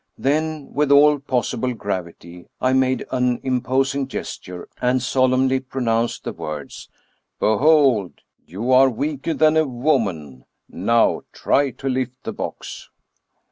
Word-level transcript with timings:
Then, 0.17 0.73
with 0.73 0.91
all 0.91 1.19
possible 1.19 1.75
gravity, 1.75 2.47
I 2.59 2.73
made 2.73 3.05
an 3.11 3.39
imposing 3.43 4.07
ges 4.07 4.35
ture, 4.39 4.67
and 4.81 4.99
solemnly 4.99 5.59
pronounced 5.59 6.23
the 6.23 6.33
words: 6.33 6.89
"Behold! 7.39 8.21
you 8.43 8.71
are 8.71 8.89
weaker 8.89 9.35
than 9.35 9.55
a 9.57 9.67
woman; 9.67 10.45
now, 10.67 11.21
try 11.31 11.69
to 11.69 11.85
Hft 11.87 12.13
the 12.23 12.33
box." 12.33 12.89